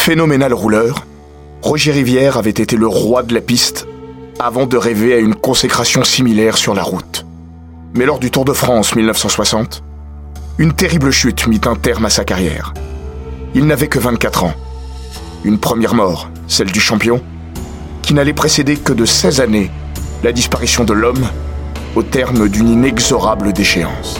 [0.00, 1.04] Phénoménal rouleur,
[1.60, 3.86] Roger Rivière avait été le roi de la piste
[4.38, 7.26] avant de rêver à une consécration similaire sur la route.
[7.94, 9.84] Mais lors du Tour de France 1960,
[10.56, 12.72] une terrible chute mit un terme à sa carrière.
[13.54, 14.54] Il n'avait que 24 ans.
[15.44, 17.20] Une première mort, celle du champion,
[18.00, 19.70] qui n'allait précéder que de 16 années
[20.24, 21.28] la disparition de l'homme
[21.94, 24.18] au terme d'une inexorable déchéance.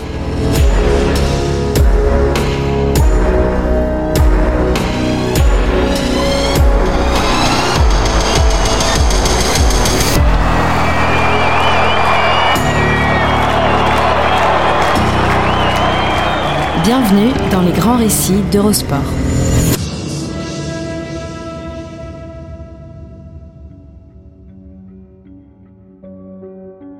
[16.82, 18.98] Bienvenue dans les grands récits d'Eurosport.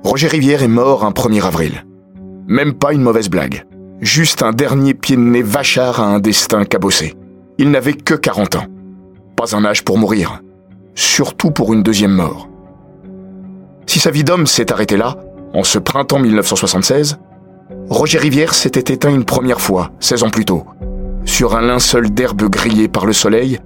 [0.03, 1.83] Roger Rivière est mort un 1er avril.
[2.47, 3.65] Même pas une mauvaise blague.
[4.01, 7.15] Juste un dernier pied de nez vachard à un destin cabossé.
[7.57, 8.67] Il n'avait que 40 ans.
[9.35, 10.41] Pas un âge pour mourir.
[10.93, 12.49] Surtout pour une deuxième mort.
[13.87, 15.17] Si sa vie d'homme s'est arrêtée là,
[15.53, 17.17] en ce printemps 1976,
[17.89, 20.65] Roger Rivière s'était éteint une première fois, 16 ans plus tôt,
[21.25, 23.59] sur un linceul d'herbe grillée par le soleil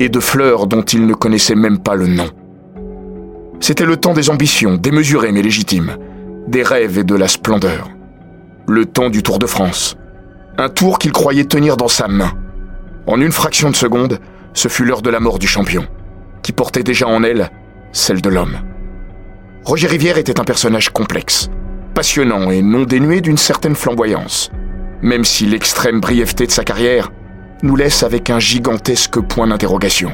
[0.00, 2.28] et de fleurs dont il ne connaissait même pas le nom.
[3.60, 5.96] C'était le temps des ambitions, démesurées mais légitimes,
[6.46, 7.88] des rêves et de la splendeur.
[8.68, 9.96] Le temps du Tour de France.
[10.58, 12.32] Un tour qu'il croyait tenir dans sa main.
[13.06, 14.18] En une fraction de seconde,
[14.52, 15.86] ce fut l'heure de la mort du champion,
[16.42, 17.50] qui portait déjà en elle
[17.92, 18.58] celle de l'homme.
[19.64, 21.48] Roger Rivière était un personnage complexe,
[21.94, 24.50] passionnant et non dénué d'une certaine flamboyance,
[25.00, 27.12] même si l'extrême brièveté de sa carrière
[27.62, 30.12] nous laisse avec un gigantesque point d'interrogation.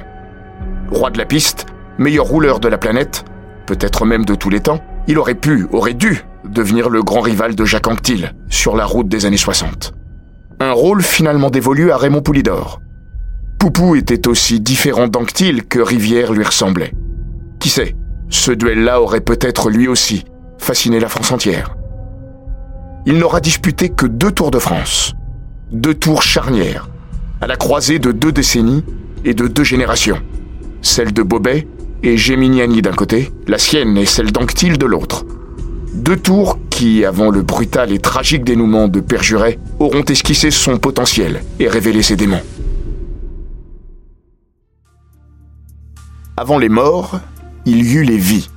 [0.90, 1.66] Roi de la piste,
[1.98, 3.24] meilleur rouleur de la planète,
[3.66, 7.54] peut-être même de tous les temps, il aurait pu, aurait dû devenir le grand rival
[7.54, 9.94] de Jacques Anquetil sur la route des années 60.
[10.60, 12.80] Un rôle finalement dévolu à Raymond Poulidor.
[13.58, 16.92] Poupou était aussi différent d'Anquetil que Rivière lui ressemblait.
[17.58, 17.94] Qui sait,
[18.28, 20.24] ce duel-là aurait peut-être lui aussi
[20.60, 21.76] fasciné la France entière.
[23.06, 25.14] Il n'aura disputé que deux Tours de France,
[25.72, 26.88] deux tours charnières,
[27.40, 28.84] à la croisée de deux décennies
[29.24, 30.20] et de deux générations,
[30.82, 31.66] celle de Bobet
[32.02, 35.24] et Geminiani d'un côté, la sienne et celle d'Anctil de l'autre.
[35.94, 41.42] Deux tours qui, avant le brutal et tragique dénouement de Perjuret, auront esquissé son potentiel
[41.58, 42.42] et révélé ses démons.
[46.36, 47.20] Avant les morts,
[47.66, 48.48] il y eut les vies.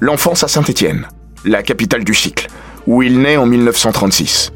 [0.00, 1.08] L'enfance à Saint-Étienne,
[1.44, 2.48] la capitale du cycle,
[2.86, 4.52] où il naît en 1936.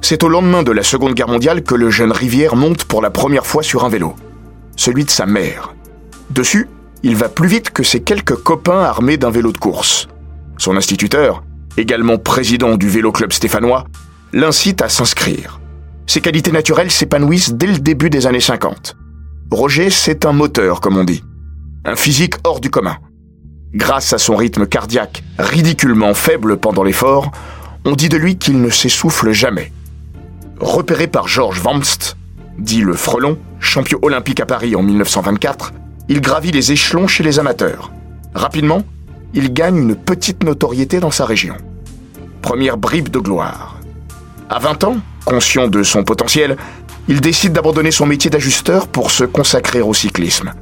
[0.00, 3.10] C'est au lendemain de la Seconde Guerre mondiale que le jeune Rivière monte pour la
[3.10, 4.14] première fois sur un vélo,
[4.76, 5.74] celui de sa mère.
[6.30, 6.68] Dessus,
[7.02, 10.08] il va plus vite que ses quelques copains armés d'un vélo de course.
[10.58, 11.42] Son instituteur,
[11.76, 13.84] également président du vélo club stéphanois,
[14.32, 15.60] l'incite à s'inscrire.
[16.06, 18.96] Ses qualités naturelles s'épanouissent dès le début des années 50.
[19.50, 21.22] Roger, c'est un moteur, comme on dit.
[21.84, 22.96] Un physique hors du commun.
[23.74, 27.32] Grâce à son rythme cardiaque ridiculement faible pendant l'effort,
[27.84, 29.72] on dit de lui qu'il ne s'essouffle jamais.
[30.60, 32.16] Repéré par Georges Wamst,
[32.58, 35.72] dit le Frelon, champion olympique à Paris en 1924,
[36.08, 37.90] il gravit les échelons chez les amateurs.
[38.32, 38.84] Rapidement,
[39.34, 41.56] il gagne une petite notoriété dans sa région.
[42.42, 43.80] Première bribe de gloire.
[44.50, 46.56] À 20 ans, conscient de son potentiel,
[47.08, 50.54] il décide d'abandonner son métier d'ajusteur pour se consacrer au cyclisme.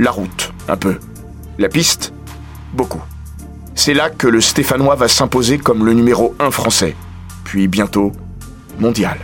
[0.00, 0.98] La route, un peu.
[1.58, 2.12] La piste,
[2.72, 3.02] beaucoup.
[3.74, 6.94] C'est là que le Stéphanois va s'imposer comme le numéro 1 français,
[7.44, 8.12] puis bientôt
[8.78, 9.18] mondial.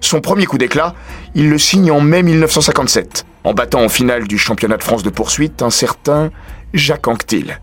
[0.00, 0.94] Son premier coup d'éclat,
[1.34, 5.10] il le signe en mai 1957, en battant en finale du championnat de France de
[5.10, 6.30] poursuite un certain
[6.74, 7.60] Jacques Anquetil.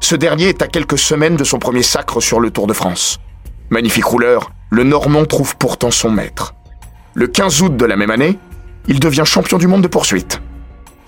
[0.00, 3.20] Ce dernier est à quelques semaines de son premier sacre sur le Tour de France.
[3.68, 6.54] Magnifique rouleur, le Normand trouve pourtant son maître.
[7.14, 8.38] Le 15 août de la même année,
[8.88, 10.40] il devient champion du monde de poursuite.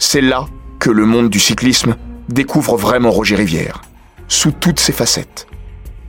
[0.04, 0.46] C'est là
[0.80, 1.94] que le monde du cyclisme
[2.28, 3.82] découvre vraiment Roger Rivière,
[4.26, 5.46] sous toutes ses facettes.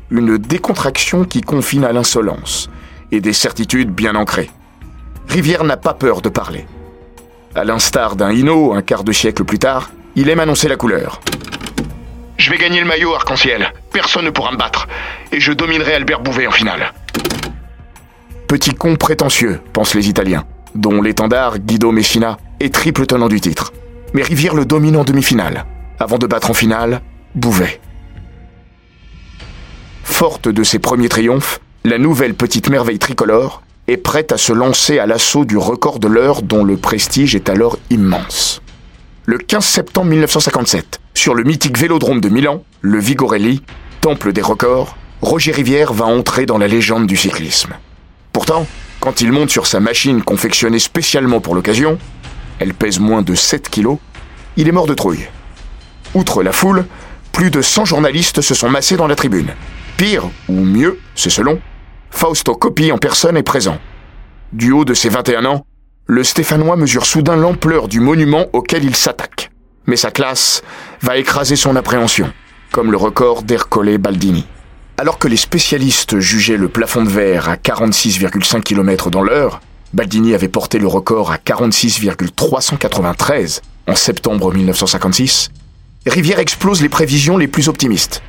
[0.10, 2.72] Une décontraction qui confine à l'insolence
[3.12, 4.50] et des certitudes bien ancrées.
[5.28, 6.66] Rivière n'a pas peur de parler.
[7.54, 11.22] À l'instar d'un Hino un quart de siècle plus tard, il aime annoncer la couleur.
[12.38, 13.74] Je vais gagner le maillot arc-en-ciel.
[13.92, 14.88] Personne ne pourra me battre.
[15.32, 16.94] Et je dominerai Albert Bouvet en finale.
[18.48, 23.72] Petit con prétentieux, pensent les Italiens, dont l'étendard Guido Messina est triple tenant du titre.
[24.14, 25.66] Mais Rivière le domine en demi-finale,
[26.00, 27.02] avant de battre en finale
[27.34, 27.82] Bouvet.
[30.04, 35.00] Forte de ses premiers triomphes, la nouvelle petite merveille tricolore est prête à se lancer
[35.00, 38.62] à l'assaut du record de l'heure dont le prestige est alors immense.
[39.26, 43.64] Le 15 septembre 1957, sur le mythique vélodrome de Milan, le Vigorelli,
[44.02, 47.74] temple des records, Roger Rivière va entrer dans la légende du cyclisme.
[48.32, 48.68] Pourtant,
[49.00, 51.98] quand il monte sur sa machine confectionnée spécialement pour l'occasion,
[52.64, 53.98] elle pèse moins de 7 kilos,
[54.56, 55.28] il est mort de trouille.
[56.14, 56.86] Outre la foule,
[57.34, 59.54] plus de 100 journalistes se sont massés dans la tribune.
[59.98, 61.60] Pire, ou mieux, c'est selon,
[62.10, 63.80] Fausto Coppi en personne est présent.
[64.54, 65.66] Du haut de ses 21 ans,
[66.06, 69.52] le Stéphanois mesure soudain l'ampleur du monument auquel il s'attaque.
[69.86, 70.64] Mais sa classe
[71.02, 72.32] va écraser son appréhension,
[72.72, 74.46] comme le record d'Ercole Baldini.
[74.98, 79.60] Alors que les spécialistes jugeaient le plafond de verre à 46,5 km dans l'heure,
[79.94, 85.52] Baldini avait porté le record à 46,393 en septembre 1956,
[86.06, 88.22] Rivière explose les prévisions les plus optimistes.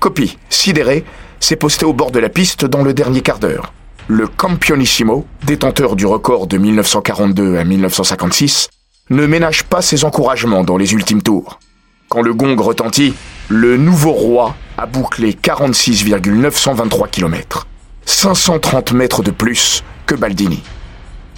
[0.00, 1.04] Copie, sidéré,
[1.38, 3.72] s'est posté au bord de la piste dans le dernier quart d'heure.
[4.08, 8.68] Le Campionissimo, détenteur du record de 1942 à 1956,
[9.10, 11.60] ne ménage pas ses encouragements dans les ultimes tours.
[12.08, 13.14] Quand le gong retentit,
[13.48, 17.68] le nouveau roi a bouclé 46,923 km,
[18.06, 20.62] 530 mètres de plus que Baldini.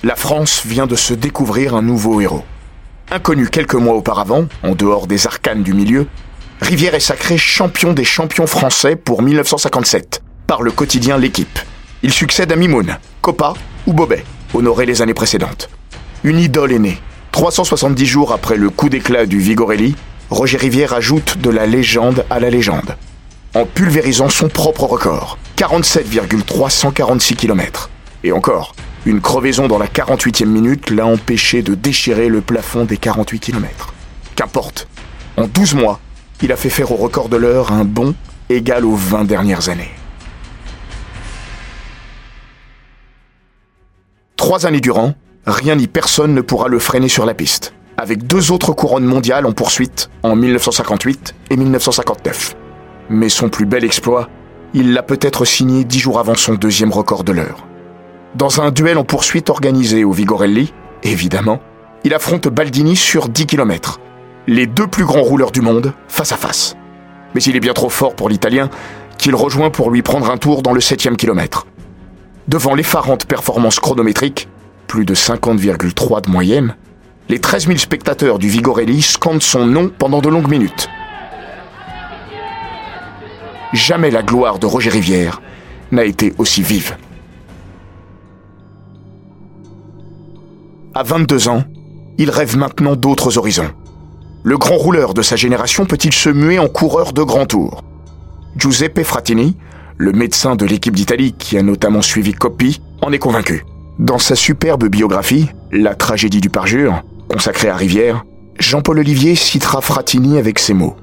[0.05, 2.45] La France vient de se découvrir un nouveau héros.
[3.11, 6.06] Inconnu quelques mois auparavant, en dehors des arcanes du milieu,
[6.61, 11.59] Rivière est sacré champion des champions français pour 1957 par le quotidien L'équipe.
[12.03, 13.55] Il succède à Mimoun, Coppa
[13.87, 15.71] ou Bobet, honoré les années précédentes.
[16.23, 16.99] Une idole est née.
[17.33, 19.97] 370 jours après le coup d'éclat du Vigorelli,
[20.29, 22.99] Roger Rivière ajoute de la légende à la légende,
[23.55, 27.89] en pulvérisant son propre record, 47,346 km.
[28.23, 28.75] Et encore,
[29.06, 33.93] une crevaison dans la 48e minute l'a empêché de déchirer le plafond des 48 km.
[34.35, 34.89] Qu'importe,
[35.37, 36.01] en 12 mois,
[36.43, 38.15] il a fait faire au record de l'heure un bond
[38.49, 39.91] égal aux 20 dernières années.
[44.37, 45.15] Trois années durant,
[45.47, 49.47] rien ni personne ne pourra le freiner sur la piste, avec deux autres couronnes mondiales
[49.47, 52.56] en poursuite en 1958 et 1959.
[53.11, 54.29] Mais son plus bel exploit,
[54.73, 57.67] il l'a peut-être signé dix jours avant son deuxième record de l'heure.
[58.34, 60.72] Dans un duel en poursuite organisé au Vigorelli,
[61.04, 61.60] évidemment,
[62.02, 64.00] il affronte Baldini sur 10 km,
[64.48, 66.75] les deux plus grands rouleurs du monde face à face.
[67.34, 68.70] Mais il est bien trop fort pour l'Italien
[69.19, 71.69] qu'il rejoint pour lui prendre un tour dans le 7 kilomètre.
[72.48, 74.48] Devant l'effarante performance chronométrique,
[74.88, 76.75] plus de 50,3 de moyenne,
[77.28, 80.88] les 13 000 spectateurs du Vigorelli scandent son nom pendant de longues minutes.
[83.72, 85.40] Jamais la gloire de Roger Rivière
[85.92, 86.96] n'a été aussi vive.
[90.96, 91.64] À 22 ans,
[92.19, 93.73] il rêve maintenant d'autres horizons.
[94.44, 97.82] Le grand rouleur de sa génération peut-il se muer en coureur de grand tour?
[98.56, 99.56] Giuseppe Frattini,
[99.96, 103.64] le médecin de l'équipe d'Italie qui a notamment suivi Coppi, en est convaincu.
[103.99, 108.24] Dans sa superbe biographie, La tragédie du parjure, consacrée à Rivière,
[108.60, 110.94] Jean-Paul Olivier citera Frattini avec ces mots.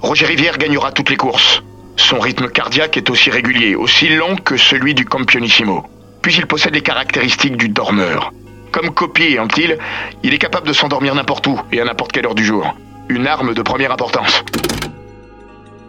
[0.00, 1.62] Roger Rivière gagnera toutes les courses.
[1.96, 5.84] Son rythme cardiaque est aussi régulier, aussi lent que celui du Campionissimo.
[6.22, 8.32] Puis il possède les caractéristiques du dormeur.
[8.78, 9.76] Comme Coppi et Anctil,
[10.22, 12.76] il est capable de s'endormir n'importe où et à n'importe quelle heure du jour.
[13.08, 14.44] Une arme de première importance.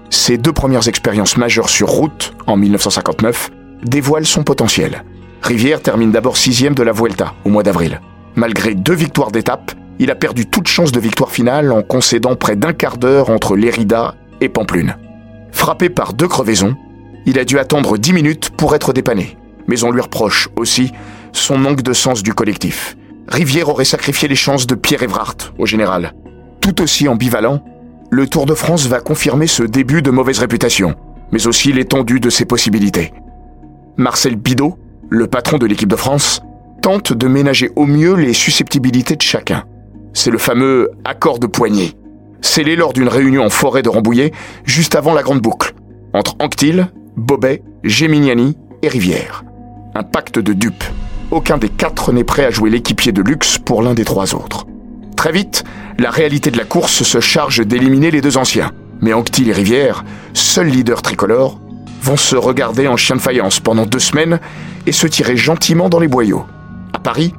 [0.10, 3.52] Ses deux premières expériences majeures sur route, en 1959,
[3.84, 5.04] dévoilent son potentiel.
[5.44, 8.02] Rivière termine d'abord sixième de la Vuelta, au mois d'avril.
[8.34, 12.56] Malgré deux victoires d'étape, il a perdu toute chance de victoire finale en concédant près
[12.56, 14.98] d'un quart d'heure entre Lérida et Pamplune.
[15.52, 16.76] Frappé par deux crevaisons,
[17.28, 19.38] il a dû attendre dix minutes pour être dépanné.
[19.68, 20.92] Mais on lui reproche aussi
[21.32, 22.98] son manque de sens du collectif.
[23.28, 26.14] Rivière aurait sacrifié les chances de Pierre Evrart, au général.
[26.62, 27.64] Tout aussi ambivalent,
[28.10, 30.96] le Tour de France va confirmer ce début de mauvaise réputation,
[31.32, 33.14] mais aussi l'étendue de ses possibilités.
[33.98, 34.78] Marcel Bidot,
[35.10, 36.42] le patron de l'équipe de France,
[36.82, 39.66] tente de ménager au mieux les susceptibilités de chacun.
[40.14, 41.94] C'est le fameux accord de poignée,
[42.42, 44.32] scellé lors d'une réunion en forêt de Rambouillet,
[44.64, 45.74] juste avant la grande boucle,
[46.14, 49.44] entre Anctil, Bobet, Géminiani et Rivière.
[49.94, 50.84] Un pacte de dupes
[51.32, 54.66] aucun des quatre n'est prêt à jouer l'équipier de luxe pour l'un des trois autres.
[55.16, 55.64] Très vite,
[55.98, 58.72] la réalité de la course se charge d'éliminer les deux anciens.
[59.02, 61.60] Mais Anctil et Rivière, seuls leaders tricolores,
[62.02, 64.40] vont se regarder en chien de faïence pendant deux semaines
[64.86, 66.46] et se tirer gentiment dans les boyaux.
[66.94, 67.34] À Paris,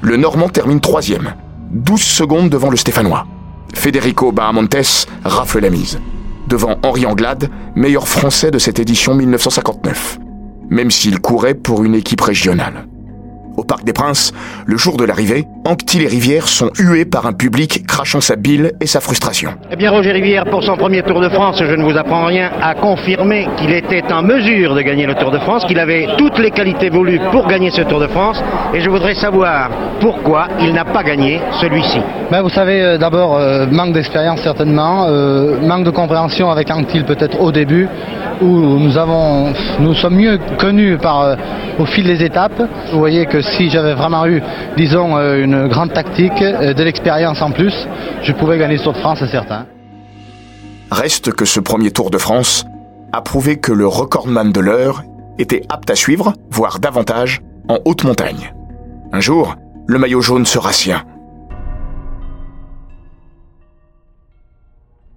[0.00, 1.34] le Normand termine troisième,
[1.70, 3.26] 12 secondes devant le Stéphanois.
[3.74, 6.00] Federico Bahamontes rafle la mise,
[6.46, 10.18] devant Henri Anglade, meilleur français de cette édition 1959,
[10.70, 12.86] même s'il courait pour une équipe régionale
[13.58, 14.32] au Parc des Princes,
[14.66, 18.72] le jour de l'arrivée, Anctil et Rivière sont hués par un public crachant sa bile
[18.80, 19.50] et sa frustration.
[19.70, 22.50] Eh bien, Roger Rivière, pour son premier Tour de France, je ne vous apprends rien,
[22.62, 26.38] a confirmé qu'il était en mesure de gagner le Tour de France, qu'il avait toutes
[26.38, 30.72] les qualités voulues pour gagner ce Tour de France, et je voudrais savoir pourquoi il
[30.72, 31.98] n'a pas gagné celui-ci.
[32.30, 37.04] Ben, vous savez, euh, d'abord, euh, manque d'expérience certainement, euh, manque de compréhension avec Anctil
[37.04, 37.88] peut-être au début,
[38.40, 41.36] où nous avons, nous sommes mieux connus par,
[41.78, 42.62] au fil des étapes.
[42.92, 44.42] Vous voyez que si j'avais vraiment eu,
[44.76, 47.74] disons, euh, une grande tactique, euh, de l'expérience en plus,
[48.22, 49.66] je pouvais gagner ce Tour de France, c'est certain.
[50.90, 52.64] Reste que ce premier Tour de France
[53.12, 55.02] a prouvé que le recordman de l'heure
[55.38, 58.52] était apte à suivre, voire davantage, en haute montagne.
[59.12, 61.04] Un jour, le maillot jaune sera sien.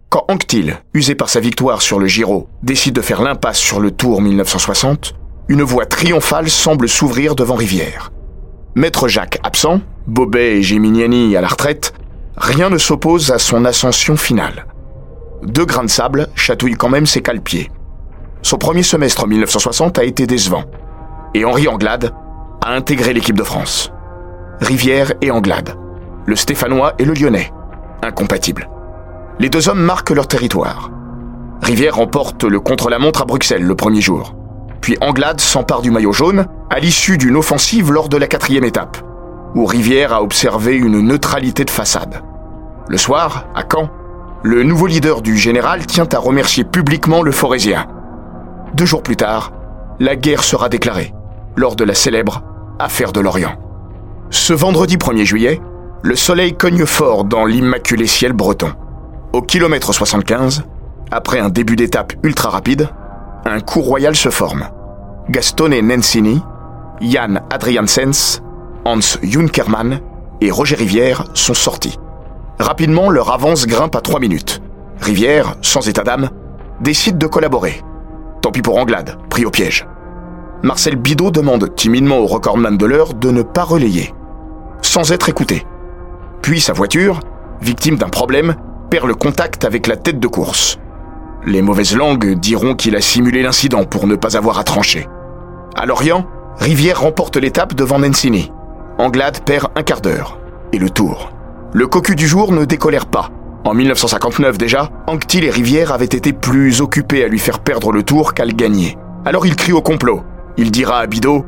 [0.10, 3.92] Quand Anctil, usé par sa victoire sur le Giro, décide de faire l'impasse sur le
[3.92, 5.16] Tour 1960,
[5.48, 8.12] une voie triomphale semble s'ouvrir devant Rivière.
[8.74, 11.94] Maître Jacques absent, Bobet et Geminiani à la retraite,
[12.38, 14.66] rien ne s'oppose à son ascension finale.
[15.44, 17.70] Deux grains de sable chatouillent quand même ses cale-pieds.
[18.44, 20.64] Son premier semestre 1960 a été décevant,
[21.34, 22.14] et Henri Anglade
[22.64, 23.92] a intégré l'équipe de France.
[24.62, 25.76] Rivière et Anglade,
[26.26, 27.52] le Stéphanois et le Lyonnais,
[28.02, 28.70] incompatibles.
[29.40, 30.92] Les deux hommes marquent leur territoire.
[31.62, 34.34] Rivière remporte le contre-la-montre à Bruxelles le premier jour.
[34.82, 38.98] Puis Anglade s'empare du maillot jaune à l'issue d'une offensive lors de la quatrième étape,
[39.56, 42.22] où Rivière a observé une neutralité de façade.
[42.88, 43.90] Le soir, à Caen,
[44.44, 47.86] le nouveau leader du général tient à remercier publiquement le Forésien.
[48.74, 49.52] Deux jours plus tard,
[50.00, 51.14] la guerre sera déclarée,
[51.56, 52.44] lors de la célèbre
[52.80, 53.54] Affaire de l'Orient.
[54.32, 55.62] Ce vendredi 1er juillet,
[56.02, 58.74] le soleil cogne fort dans l'immaculé ciel breton.
[59.34, 60.64] Au kilomètre 75,
[61.12, 62.90] après un début d'étape ultra rapide,
[63.46, 64.68] un coup royal se forme.
[65.30, 66.42] Gastone Nensini,
[67.02, 68.42] Jan Adriansens,
[68.86, 70.00] Hans Junkermann
[70.42, 71.98] et Roger Rivière sont sortis.
[72.60, 74.62] Rapidement, leur avance grimpe à 3 minutes.
[75.00, 76.30] Rivière, sans état d'âme,
[76.80, 77.82] décide de collaborer.
[78.42, 79.88] Tant pis pour Anglade, pris au piège.
[80.64, 84.14] Marcel Bidot demande timidement au recordman de l'heure de ne pas relayer,
[84.84, 85.66] sans être écouté.
[86.44, 87.20] Puis sa voiture,
[87.62, 88.56] victime d'un problème,
[88.92, 90.78] perd le contact avec la tête de course.
[91.46, 95.08] Les mauvaises langues diront qu'il a simulé l'incident pour ne pas avoir à trancher.
[95.76, 96.28] À Lorient,
[96.60, 98.52] Rivière remporte l'étape devant Nencini.
[99.00, 100.38] Anglade perd un quart d'heure.
[100.72, 101.32] Et le tour.
[101.74, 103.32] Le cocu du jour ne décolère pas.
[103.64, 108.04] En 1959 déjà, Anctil et Rivière avaient été plus occupés à lui faire perdre le
[108.04, 108.98] tour qu'à le gagner.
[109.26, 110.22] Alors il crie au complot.
[110.58, 111.46] Il dira à Bidot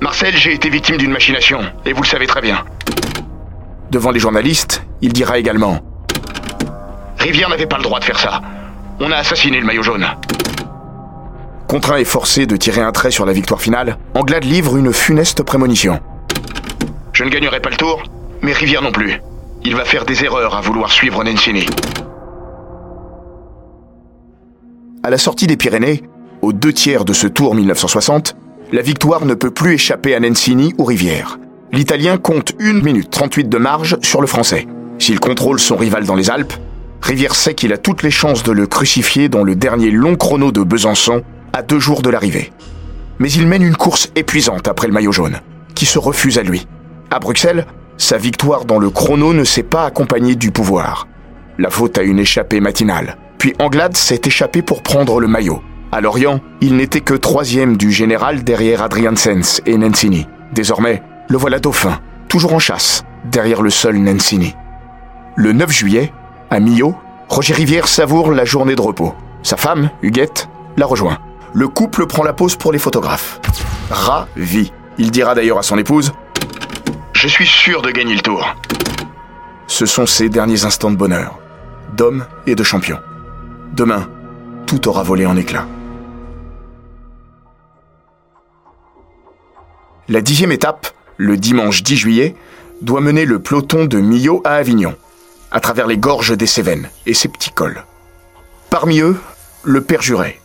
[0.00, 2.64] Marcel, j'ai été victime d'une machination, et vous le savez très bien.
[3.90, 5.80] Devant les journalistes, il dira également
[7.18, 8.40] Rivière n'avait pas le droit de faire ça.
[9.00, 10.06] On a assassiné le maillot jaune.
[11.68, 15.42] Contraint et forcé de tirer un trait sur la victoire finale, Anglade livre une funeste
[15.42, 16.00] prémonition.
[17.12, 18.02] Je ne gagnerai pas le tour,
[18.42, 19.20] mais Rivière non plus.
[19.64, 21.66] Il va faire des erreurs à vouloir suivre Nencini.
[25.02, 26.02] À la sortie des Pyrénées,
[26.42, 28.36] aux deux tiers de ce tour 1960,
[28.72, 31.38] la victoire ne peut plus échapper à Nencini ou Rivière.
[31.72, 34.68] L'Italien compte 1 minute 38 de marge sur le Français.
[34.98, 36.54] S'il contrôle son rival dans les Alpes,
[37.04, 40.52] Rivière sait qu'il a toutes les chances de le crucifier dans le dernier long chrono
[40.52, 42.50] de Besançon, à deux jours de l'arrivée.
[43.18, 45.42] Mais il mène une course épuisante après le maillot jaune,
[45.74, 46.66] qui se refuse à lui.
[47.10, 47.66] À Bruxelles,
[47.98, 51.06] sa victoire dans le chrono ne s'est pas accompagnée du pouvoir.
[51.58, 53.18] La faute à une échappée matinale.
[53.36, 55.62] Puis Anglade s'est échappé pour prendre le maillot.
[55.92, 60.26] À Lorient, il n'était que troisième du général derrière Adrian Sens et Nancini.
[60.54, 64.54] Désormais, le voilà dauphin, toujours en chasse, derrière le seul Nancini.
[65.36, 66.10] Le 9 juillet,
[66.54, 66.94] à Millau,
[67.28, 69.12] Roger Rivière savoure la journée de repos.
[69.42, 71.18] Sa femme, Huguette, la rejoint.
[71.52, 73.40] Le couple prend la pause pour les photographes.
[73.90, 74.72] Ravi.
[74.96, 76.12] Il dira d'ailleurs à son épouse
[77.12, 78.54] Je suis sûr de gagner le tour.
[79.66, 81.40] Ce sont ses derniers instants de bonheur,
[81.96, 83.00] d'homme et de champion.
[83.72, 84.08] Demain,
[84.66, 85.66] tout aura volé en éclats.
[90.08, 92.36] La dixième étape, le dimanche 10 juillet,
[92.80, 94.94] doit mener le peloton de Millau à Avignon
[95.50, 97.84] à travers les gorges des Cévennes et ses petits cols.
[98.70, 99.16] Parmi eux,
[99.62, 100.40] le perjuré.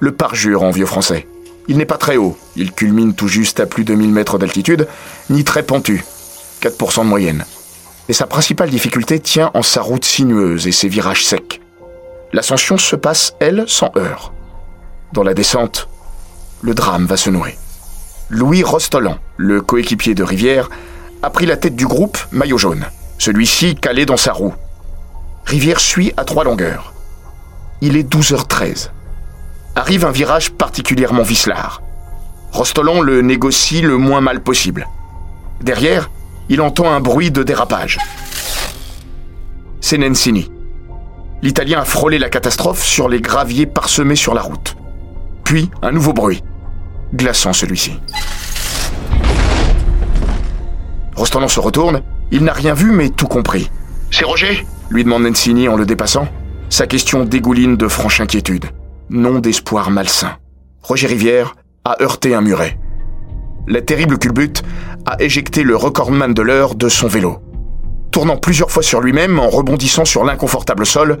[0.00, 1.26] Le parjure en vieux français.
[1.66, 4.86] Il n'est pas très haut, il culmine tout juste à plus de 1000 mètres d'altitude,
[5.30, 6.04] ni très pentu,
[6.60, 7.44] 4% de moyenne.
[8.08, 11.62] Et sa principale difficulté tient en sa route sinueuse et ses virages secs.
[12.34, 14.32] L'ascension se passe, elle, sans heurts.
[15.12, 15.88] Dans la descente,
[16.60, 17.56] le drame va se nouer.
[18.28, 20.68] Louis Rostolan, le coéquipier de Rivière,
[21.22, 22.84] a pris la tête du groupe maillot jaune,
[23.24, 24.52] celui-ci calé dans sa roue.
[25.46, 26.92] Rivière suit à trois longueurs.
[27.80, 28.90] Il est 12h13.
[29.74, 31.80] Arrive un virage particulièrement vicelard.
[32.52, 34.86] Rostolan le négocie le moins mal possible.
[35.62, 36.10] Derrière,
[36.50, 37.98] il entend un bruit de dérapage.
[39.80, 40.50] C'est Nencini.
[41.40, 44.76] L'Italien a frôlé la catastrophe sur les graviers parsemés sur la route.
[45.44, 46.42] Puis, un nouveau bruit.
[47.14, 47.98] Glaçant celui-ci.
[51.34, 52.02] Se retourne.
[52.30, 53.68] Il n'a rien vu, mais tout compris.
[54.10, 54.64] C'est Roger?
[54.88, 56.28] Lui demande Nencini en le dépassant.
[56.70, 58.66] Sa question dégouline de franche inquiétude,
[59.10, 60.36] non d'espoir malsain.
[60.80, 62.78] Roger Rivière a heurté un muret.
[63.66, 64.62] La terrible culbute
[65.06, 67.40] a éjecté le recordman de l'heure de son vélo.
[68.12, 71.18] Tournant plusieurs fois sur lui-même en rebondissant sur l'inconfortable sol,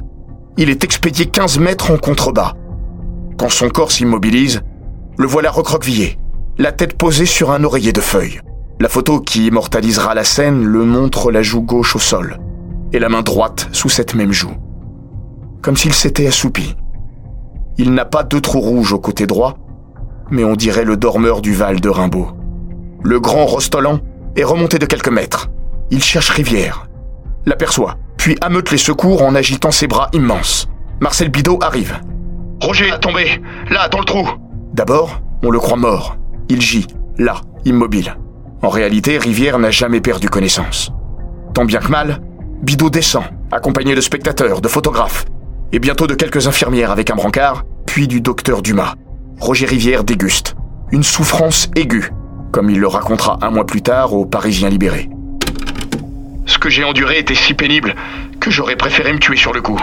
[0.56, 2.54] il est expédié 15 mètres en contrebas.
[3.36, 4.62] Quand son corps s'immobilise,
[5.18, 6.18] le voilà recroquevillé,
[6.56, 8.40] la tête posée sur un oreiller de feuilles.
[8.80, 12.38] La photo qui immortalisera la scène le montre la joue gauche au sol
[12.92, 14.54] et la main droite sous cette même joue.
[15.62, 16.76] Comme s'il s'était assoupi.
[17.76, 19.58] Il n'a pas de trou rouge au côté droit,
[20.30, 22.28] mais on dirait le dormeur du Val de Rimbaud.
[23.02, 24.00] Le grand Rostolan
[24.36, 25.50] est remonté de quelques mètres.
[25.90, 26.88] Il cherche Rivière,
[27.46, 30.68] l'aperçoit, puis ameute les secours en agitant ses bras immenses.
[31.00, 32.00] Marcel Bidot arrive.
[32.60, 33.40] Roger a tombé,
[33.70, 34.28] là, dans le trou.
[34.72, 36.16] D'abord, on le croit mort.
[36.48, 36.86] Il gît,
[37.18, 38.16] là, immobile.
[38.64, 40.90] En réalité, Rivière n'a jamais perdu connaissance.
[41.52, 42.22] Tant bien que mal,
[42.62, 45.26] Bidot descend, accompagné de spectateurs, de photographes,
[45.70, 48.94] et bientôt de quelques infirmières avec un brancard, puis du docteur Dumas.
[49.38, 50.56] Roger Rivière déguste.
[50.92, 52.10] Une souffrance aiguë,
[52.52, 55.10] comme il le racontera un mois plus tard aux Parisiens libérés.
[56.46, 57.94] Ce que j'ai enduré était si pénible
[58.40, 59.78] que j'aurais préféré me tuer sur le coup.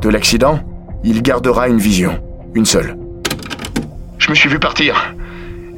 [0.00, 0.60] De l'accident,
[1.02, 2.22] il gardera une vision,
[2.54, 2.96] une seule.
[4.18, 5.12] Je me suis vu partir.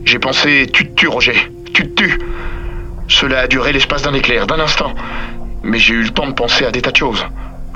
[0.04, 2.18] J'ai pensé, tu te tues, Roger, tu te tues.
[3.06, 4.94] Cela a duré l'espace d'un éclair, d'un instant.
[5.62, 7.26] Mais j'ai eu le temps de penser à des tas de choses.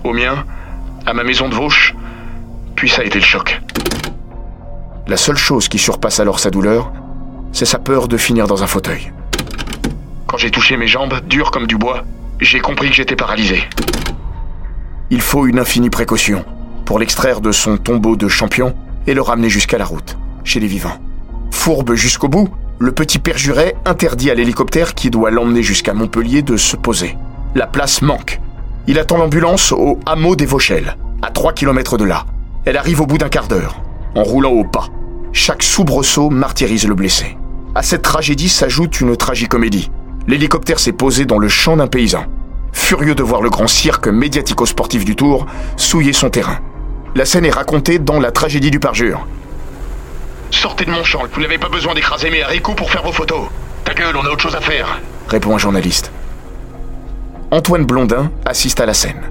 [0.05, 0.47] Au mien,
[1.05, 1.95] à ma maison de Vauche,
[2.77, 3.61] puis ça a été le choc.
[5.07, 6.93] La seule chose qui surpasse alors sa douleur,
[7.53, 9.13] c'est sa peur de finir dans un fauteuil.
[10.27, 12.05] Quand j'ai touché mes jambes, dures comme du bois,
[12.41, 13.63] j'ai compris que j'étais paralysé.
[15.11, 16.43] Il faut une infinie précaution
[16.87, 18.75] pour l'extraire de son tombeau de champion
[19.07, 20.99] et le ramener jusqu'à la route, chez les vivants.
[21.51, 22.49] Fourbe jusqu'au bout,
[22.83, 27.15] le petit père Juret interdit à l'hélicoptère qui doit l'emmener jusqu'à Montpellier de se poser.
[27.55, 28.41] La place manque.
[28.87, 32.25] Il attend l'ambulance au hameau des Vauchelles, à 3 km de là.
[32.65, 33.83] Elle arrive au bout d'un quart d'heure,
[34.15, 34.87] en roulant au pas.
[35.33, 37.37] Chaque soubresaut martyrise le blessé.
[37.75, 39.91] À cette tragédie s'ajoute une tragicomédie.
[40.27, 42.25] L'hélicoptère s'est posé dans le champ d'un paysan,
[42.73, 45.45] furieux de voir le grand cirque médiatico-sportif du Tour
[45.77, 46.61] souiller son terrain.
[47.15, 49.27] La scène est racontée dans la tragédie du parjure.
[50.51, 53.49] Sortez de mon champ, vous n'avez pas besoin d'écraser mes haricots pour faire vos photos.
[53.85, 56.13] Ta gueule, on a autre chose à faire, répond un journaliste.
[57.51, 59.23] Antoine Blondin assiste à la scène.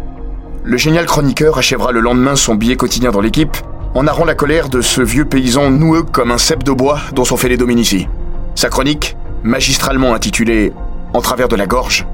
[0.63, 3.55] Le génial chroniqueur achèvera le lendemain son billet quotidien dans l'équipe
[3.95, 7.25] en narrant la colère de ce vieux paysan noueux comme un cep de bois dont
[7.25, 8.07] sont faits les dominici.
[8.55, 10.73] Sa chronique, magistralement intitulée
[11.13, 12.05] En travers de la gorge,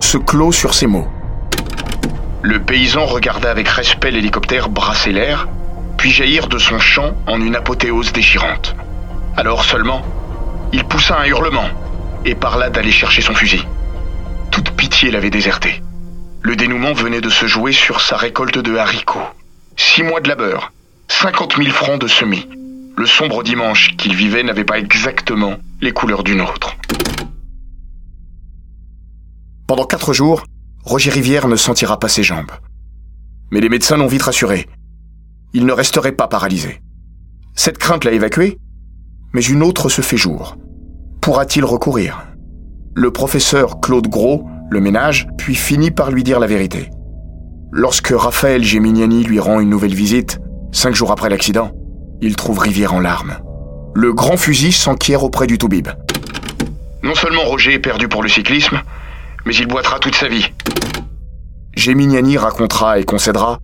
[0.00, 1.06] se clôt sur ces mots.
[2.42, 5.48] Le paysan regarda avec respect l'hélicoptère brasser l'air,
[6.02, 8.74] puis jaillir de son champ en une apothéose déchirante.
[9.36, 10.02] Alors seulement,
[10.72, 11.68] il poussa un hurlement
[12.24, 13.64] et parla d'aller chercher son fusil.
[14.50, 15.80] Toute pitié l'avait déserté.
[16.42, 19.28] Le dénouement venait de se jouer sur sa récolte de haricots.
[19.76, 20.72] Six mois de labeur,
[21.06, 22.48] 50 000 francs de semis.
[22.96, 26.76] Le sombre dimanche qu'il vivait n'avait pas exactement les couleurs d'une autre.
[29.68, 30.42] Pendant quatre jours,
[30.84, 32.50] Roger Rivière ne sentira pas ses jambes.
[33.52, 34.66] Mais les médecins l'ont vite rassuré.
[35.52, 36.82] Il ne resterait pas paralysé.
[37.54, 38.58] Cette crainte l'a évacué,
[39.32, 40.56] mais une autre se fait jour.
[41.20, 42.26] Pourra-t-il recourir?
[42.94, 46.88] Le professeur Claude Gros le ménage, puis finit par lui dire la vérité.
[47.70, 50.38] Lorsque Raphaël Geminiani lui rend une nouvelle visite,
[50.72, 51.72] cinq jours après l'accident,
[52.22, 53.36] il trouve Rivière en larmes.
[53.94, 55.88] Le grand fusil s'enquiert auprès du Toubib.
[57.02, 58.80] Non seulement Roger est perdu pour le cyclisme,
[59.44, 60.50] mais il boitera toute sa vie.
[61.76, 63.58] Geminiani racontera et concédera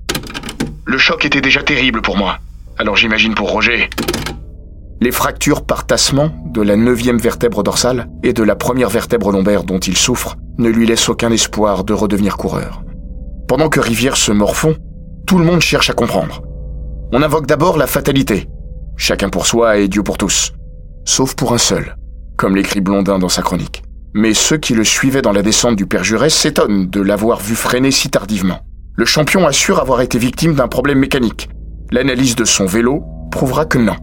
[0.90, 2.38] Le choc était déjà terrible pour moi,
[2.79, 3.90] alors j'imagine pour Roger.
[5.03, 9.64] Les fractures par tassement de la neuvième vertèbre dorsale et de la première vertèbre lombaire
[9.64, 12.85] dont il souffre ne lui laissent aucun espoir de redevenir coureur.
[13.48, 14.77] Pendant que Rivière se morfond,
[15.27, 16.40] tout le monde cherche à comprendre.
[17.12, 18.48] On invoque d'abord la fatalité.
[18.96, 20.55] Chacun pour soi et Dieu pour tous.
[21.05, 21.96] Sauf pour un seul,
[22.38, 23.83] comme l'écrit Blondin dans sa chronique.
[24.14, 27.57] Mais ceux qui le suivaient dans la descente du Père Jurès s'étonnent de l'avoir vu
[27.57, 28.61] freiner si tardivement.
[28.98, 31.48] Le champion assure avoir été victime d'un problème mécanique.
[31.92, 33.94] L'analyse de son vélo prouvera que non.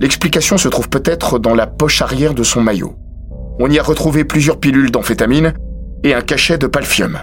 [0.00, 2.94] L'explication se trouve peut-être dans la poche arrière de son maillot.
[3.58, 5.54] On y a retrouvé plusieurs pilules d'amphétamine
[6.04, 7.18] et un cachet de palfium.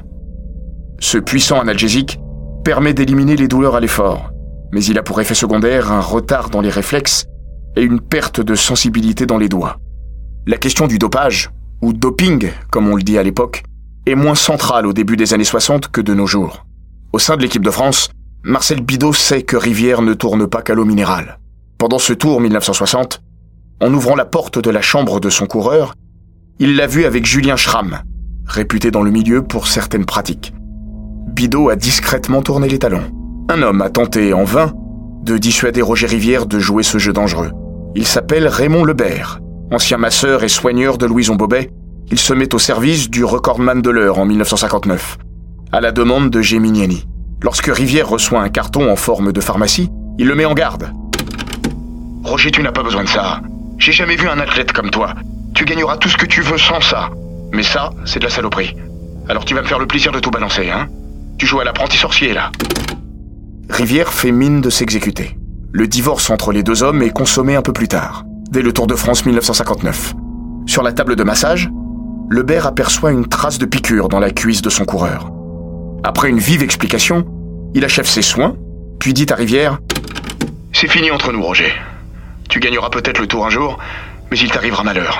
[0.99, 2.19] Ce puissant analgésique
[2.65, 4.31] permet d'éliminer les douleurs à l'effort,
[4.73, 7.27] mais il a pour effet secondaire un retard dans les réflexes
[7.77, 9.77] et une perte de sensibilité dans les doigts.
[10.47, 11.49] La question du dopage,
[11.81, 13.63] ou doping comme on le dit à l'époque,
[14.05, 16.65] est moins centrale au début des années 60 que de nos jours.
[17.13, 18.09] Au sein de l'équipe de France,
[18.43, 21.39] Marcel Bidot sait que Rivière ne tourne pas qu'à l'eau minérale.
[21.77, 23.21] Pendant ce tour 1960,
[23.81, 25.93] en ouvrant la porte de la chambre de son coureur,
[26.59, 27.99] il l'a vu avec Julien Schramm,
[28.45, 30.53] réputé dans le milieu pour certaines pratiques.
[31.27, 33.11] Bidot a discrètement tourné les talons.
[33.49, 34.71] Un homme a tenté en vain
[35.23, 37.51] de dissuader Roger Rivière de jouer ce jeu dangereux.
[37.93, 39.41] Il s'appelle Raymond Lebert.
[39.71, 41.71] Ancien masseur et soigneur de Louison Bobet,
[42.09, 45.17] il se met au service du recordman de l'heure en 1959,
[45.71, 47.07] à la demande de Geminiani.
[47.41, 50.91] Lorsque Rivière reçoit un carton en forme de pharmacie, il le met en garde.
[52.23, 53.41] Roger, tu n'as pas besoin de ça.
[53.77, 55.13] J'ai jamais vu un athlète comme toi.
[55.55, 57.09] Tu gagneras tout ce que tu veux sans ça.
[57.53, 58.75] Mais ça, c'est de la saloperie.
[59.29, 60.87] Alors tu vas me faire le plaisir de tout balancer, hein
[61.37, 62.51] Tu joues à l'apprenti sorcier, là.
[63.69, 65.37] Rivière fait mine de s'exécuter.
[65.71, 68.87] Le divorce entre les deux hommes est consommé un peu plus tard, dès le Tour
[68.87, 70.13] de France 1959.
[70.65, 71.69] Sur la table de massage,
[72.29, 75.31] Lebert aperçoit une trace de piqûre dans la cuisse de son coureur.
[76.03, 77.25] Après une vive explication,
[77.75, 78.55] il achève ses soins,
[78.99, 79.77] puis dit à Rivière
[80.73, 81.71] C'est fini entre nous, Roger.
[82.49, 83.77] Tu gagneras peut-être le tour un jour,
[84.31, 85.19] mais il t'arrivera malheur.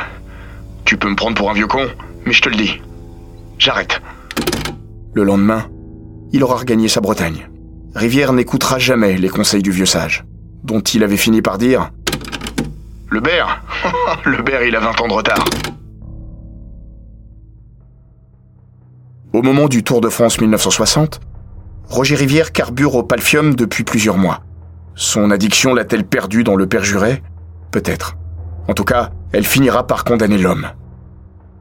[0.86, 1.88] Tu peux me prendre pour un vieux con,
[2.26, 2.82] mais je te le dis.
[3.60, 4.02] J'arrête.
[5.14, 5.68] Le lendemain,
[6.34, 7.48] il aura regagné sa Bretagne.
[7.94, 10.26] Rivière n'écoutera jamais les conseils du vieux sage,
[10.64, 11.92] dont il avait fini par dire
[13.10, 13.62] Le Bear
[14.26, 15.46] Le Bear, il a 20 ans de retard.
[19.34, 21.22] Au moment du Tour de France 1960,
[21.88, 24.42] Roger Rivière carbure au palfium depuis plusieurs mois.
[24.94, 27.24] Son addiction l'a-t-elle perdu dans le perjuré?
[27.72, 28.18] Peut-être.
[28.68, 30.68] En tout cas, elle finira par condamner l'homme.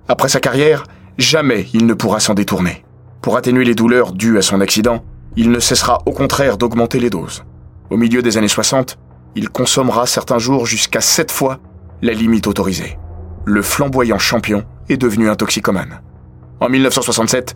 [0.08, 0.82] Après sa carrière,
[1.16, 2.84] jamais il ne pourra s'en détourner.
[3.22, 5.04] Pour atténuer les douleurs dues à son accident,
[5.36, 7.44] il ne cessera au contraire d'augmenter les doses.
[7.88, 8.98] Au milieu des années 60,
[9.36, 11.60] il consommera certains jours jusqu'à 7 fois
[12.02, 12.98] la limite autorisée.
[13.44, 16.00] Le flamboyant champion est devenu un toxicomane.
[16.60, 17.54] En 1967,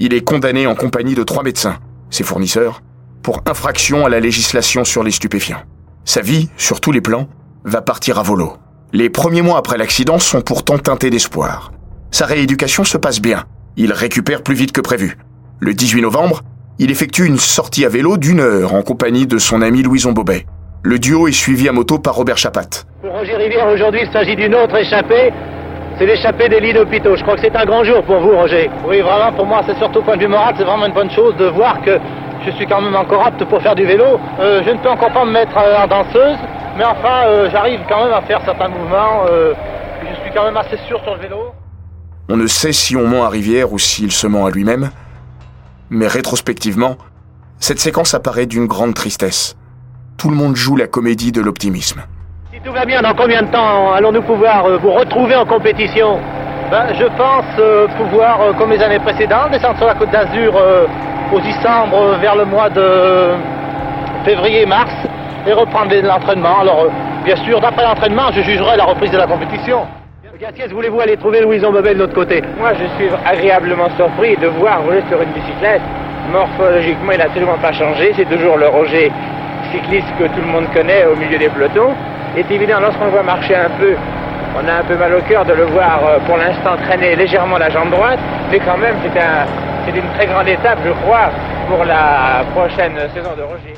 [0.00, 1.78] il est condamné en compagnie de trois médecins,
[2.10, 2.82] ses fournisseurs,
[3.22, 5.62] pour infraction à la législation sur les stupéfiants.
[6.04, 7.28] Sa vie, sur tous les plans,
[7.64, 8.54] va partir à volo.
[8.92, 11.70] Les premiers mois après l'accident sont pourtant teintés d'espoir.
[12.10, 13.44] Sa rééducation se passe bien.
[13.76, 15.16] Il récupère plus vite que prévu.
[15.60, 16.40] Le 18 novembre,
[16.80, 20.44] il effectue une sortie à vélo d'une heure en compagnie de son ami Louison Bobet.
[20.82, 22.84] Le duo est suivi à moto par Robert Chapat.
[23.00, 25.30] Pour Roger Rivière, aujourd'hui, il s'agit d'une autre échappée.
[26.00, 27.14] C'est l'échappée des lits d'hôpitaux.
[27.14, 28.70] Je crois que c'est un grand jour pour vous, Roger.
[28.88, 31.10] Oui, vraiment, pour moi, c'est surtout au point de vue moral, c'est vraiment une bonne
[31.10, 31.98] chose de voir que
[32.46, 34.18] je suis quand même encore apte pour faire du vélo.
[34.38, 36.38] Euh, je ne peux encore pas me mettre en danseuse,
[36.78, 39.26] mais enfin, euh, j'arrive quand même à faire certains mouvements.
[39.28, 39.52] Euh,
[40.00, 41.52] je suis quand même assez sûr sur le vélo.
[42.30, 44.88] On ne sait si on ment à Rivière ou s'il se ment à lui-même,
[45.90, 46.96] mais rétrospectivement,
[47.58, 49.54] cette séquence apparaît d'une grande tristesse.
[50.16, 52.04] Tout le monde joue la comédie de l'optimisme.
[52.62, 56.18] Tout va bien, dans combien de temps allons-nous pouvoir euh, vous retrouver en compétition?
[56.70, 60.54] Ben, Je pense euh, pouvoir, euh, comme les années précédentes, descendre sur la côte d'Azur
[61.32, 63.30] au décembre vers le mois de
[64.26, 64.92] février-mars
[65.46, 66.60] et reprendre l'entraînement.
[66.60, 66.88] Alors,
[67.24, 69.86] bien sûr, d'après l'entraînement, je jugerai la reprise de la compétition.
[70.38, 72.42] Gassiès, voulez-vous aller trouver Louison Bobet de l'autre côté?
[72.58, 75.82] Moi, je suis agréablement surpris de voir rouler sur une bicyclette.
[76.32, 78.12] Morphologiquement, il n'a absolument pas changé.
[78.16, 79.10] C'est toujours le Roger
[79.72, 81.94] cycliste que tout le monde connaît au milieu des pelotons.
[82.36, 83.94] Est évident, lorsqu'on le voit marcher un peu,
[84.56, 87.58] on a un peu mal au cœur de le voir euh, pour l'instant traîner légèrement
[87.58, 88.20] la jambe droite.
[88.50, 89.46] Mais quand même, c'est un,
[89.94, 91.30] une très grande étape, je crois,
[91.68, 93.74] pour la prochaine saison de Roger.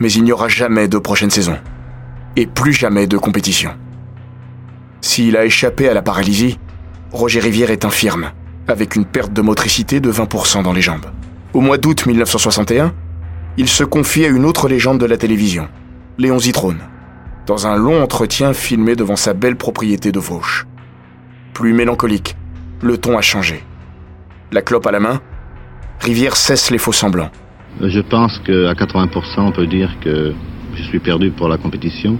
[0.00, 1.56] Mais il n'y aura jamais de prochaine saison.
[2.36, 3.70] Et plus jamais de compétition.
[5.00, 6.58] S'il a échappé à la paralysie,
[7.12, 8.30] Roger Rivière est infirme,
[8.66, 11.06] avec une perte de motricité de 20% dans les jambes.
[11.52, 12.92] Au mois d'août 1961,
[13.56, 15.68] il se confie à une autre légende de la télévision,
[16.18, 16.80] Léon Zitrone,
[17.46, 20.66] dans un long entretien filmé devant sa belle propriété de Vauche.
[21.52, 22.36] Plus mélancolique,
[22.82, 23.62] le ton a changé.
[24.52, 25.20] La clope à la main,
[26.00, 27.30] Rivière cesse les faux semblants.
[27.80, 30.32] Je pense qu'à 80%, on peut dire que
[30.74, 32.18] je suis perdu pour la compétition,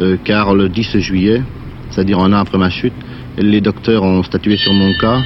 [0.00, 1.42] euh, car le 10 juillet,
[1.90, 2.92] c'est-à-dire un an après ma chute.
[3.36, 5.18] Les docteurs ont statué sur mon cas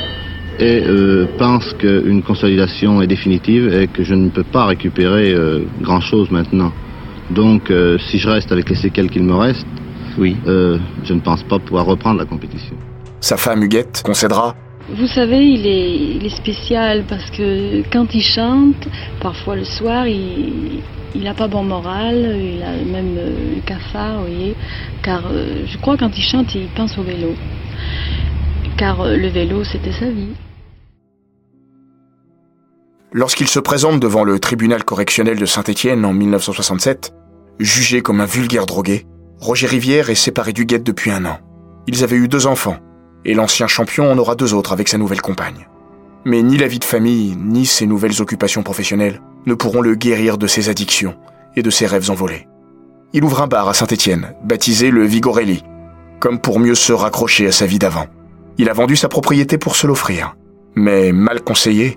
[0.58, 5.60] et euh, pensent qu'une consolidation est définitive et que je ne peux pas récupérer euh,
[5.82, 6.72] grand-chose maintenant.
[7.30, 9.66] Donc, euh, si je reste avec les séquelles qu'il me reste,
[10.18, 12.76] oui, je ne pense pas pouvoir reprendre la compétition.
[13.20, 14.54] Sa femme Huguette concédera
[14.86, 18.86] vous savez, il est, il est, spécial parce que quand il chante,
[19.18, 20.82] parfois le soir, il,
[21.14, 24.54] il n'a pas bon moral, il a même le cafard, vous voyez,
[25.02, 25.22] car
[25.66, 27.32] je crois quand il chante, il pense au vélo.
[28.76, 30.34] Car le vélo, c'était sa vie.
[33.16, 37.14] Lorsqu'il se présente devant le tribunal correctionnel de Saint-Étienne en 1967,
[37.60, 39.06] jugé comme un vulgaire drogué,
[39.38, 41.38] Roger Rivière est séparé du guet depuis un an.
[41.86, 42.78] Ils avaient eu deux enfants,
[43.24, 45.68] et l'ancien champion en aura deux autres avec sa nouvelle compagne.
[46.24, 50.36] Mais ni la vie de famille, ni ses nouvelles occupations professionnelles ne pourront le guérir
[50.36, 51.14] de ses addictions
[51.54, 52.48] et de ses rêves envolés.
[53.12, 55.62] Il ouvre un bar à Saint-Étienne, baptisé le Vigorelli,
[56.18, 58.06] comme pour mieux se raccrocher à sa vie d'avant.
[58.58, 60.34] Il a vendu sa propriété pour se l'offrir.
[60.74, 61.96] Mais mal conseillé,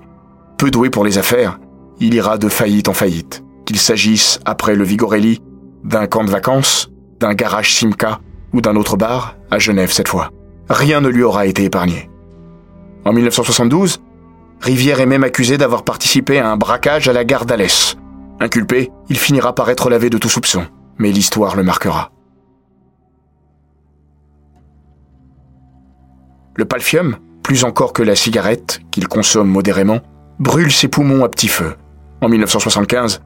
[0.57, 1.59] peu doué pour les affaires,
[1.99, 5.41] il ira de faillite en faillite, qu'il s'agisse, après le Vigorelli,
[5.83, 6.89] d'un camp de vacances,
[7.19, 8.19] d'un garage Simca
[8.53, 10.31] ou d'un autre bar, à Genève cette fois.
[10.69, 12.09] Rien ne lui aura été épargné.
[13.05, 14.01] En 1972,
[14.59, 17.95] Rivière est même accusé d'avoir participé à un braquage à la gare d'Alès.
[18.39, 20.65] Inculpé, il finira par être lavé de tout soupçon,
[20.97, 22.11] mais l'histoire le marquera.
[26.55, 30.01] Le palfium, plus encore que la cigarette, qu'il consomme modérément,
[30.39, 31.75] brûle ses poumons à petit feu.
[32.21, 33.21] En 1975,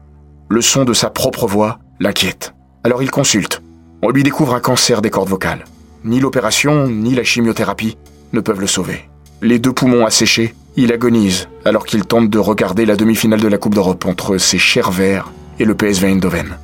[0.48, 2.54] le son de sa propre voix l'inquiète.
[2.84, 3.62] Alors il consulte.
[4.02, 5.64] On lui découvre un cancer des cordes vocales.
[6.04, 7.96] Ni l'opération, ni la chimiothérapie
[8.32, 9.08] ne peuvent le sauver.
[9.40, 13.58] Les deux poumons asséchés, il agonise alors qu'il tente de regarder la demi-finale de la
[13.58, 16.56] Coupe d'Europe entre ses chers verts et le PSV Eindhoven.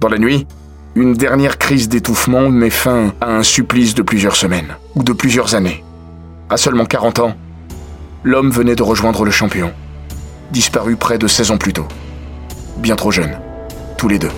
[0.00, 0.46] Dans la nuit,
[0.94, 5.54] une dernière crise d'étouffement met fin à un supplice de plusieurs semaines, ou de plusieurs
[5.54, 5.84] années.
[6.48, 7.34] À seulement 40 ans,
[8.22, 9.72] l'homme venait de rejoindre le champion
[10.50, 11.86] disparu près de 16 ans plus tôt.
[12.76, 13.38] Bien trop jeunes,
[13.96, 14.30] tous les deux.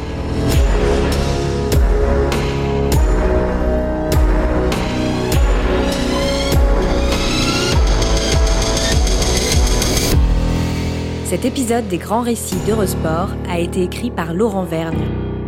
[11.28, 15.04] Cet épisode des grands récits d'Eurosport a été écrit par Laurent Vergne.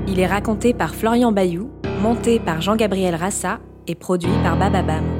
[0.06, 1.70] Il est raconté par Florian Bayou,
[2.02, 5.19] monté par Jean-Gabriel Rassa et produit par Bababam.